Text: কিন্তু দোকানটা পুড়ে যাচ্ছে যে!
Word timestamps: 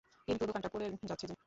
কিন্তু 0.27 0.43
দোকানটা 0.45 0.69
পুড়ে 0.69 0.85
যাচ্ছে 1.03 1.25
যে! 1.27 1.35